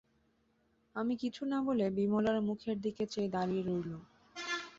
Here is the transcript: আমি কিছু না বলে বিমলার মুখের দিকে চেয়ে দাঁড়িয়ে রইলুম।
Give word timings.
আমি 0.95 1.13
কিছু 1.15 1.41
না 1.45 1.57
বলে 1.61 1.85
বিমলার 1.97 2.37
মুখের 2.41 2.77
দিকে 2.81 3.03
চেয়ে 3.05 3.29
দাঁড়িয়ে 3.29 3.63
রইলুম। 3.63 4.01